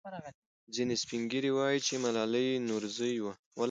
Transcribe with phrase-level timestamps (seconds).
[0.75, 3.33] ځینې سپین ږیري وایي چې ملالۍ نورزۍ وه.